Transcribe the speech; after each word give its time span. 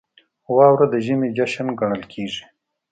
•واوره 0.55 0.85
د 0.93 0.95
ژمي 1.05 1.29
جشن 1.37 1.67
ګڼل 1.79 2.03
کېږي. 2.13 2.43